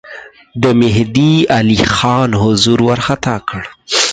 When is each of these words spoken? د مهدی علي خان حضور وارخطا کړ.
د 0.61 0.63
مهدی 0.81 1.33
علي 1.57 1.79
خان 1.95 2.29
حضور 2.41 2.79
وارخطا 2.87 3.35
کړ. 3.49 3.61